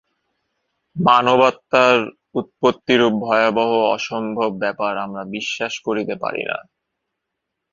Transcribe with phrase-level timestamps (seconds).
[0.95, 1.97] মানবাত্মার
[2.35, 6.57] উৎপত্তিরূপ ভয়াবহ অসম্ভব ব্যাপার আমরা বিশ্বাস করিতে পারি না।